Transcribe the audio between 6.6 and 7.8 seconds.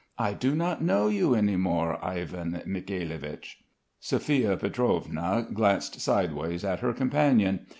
at her companion.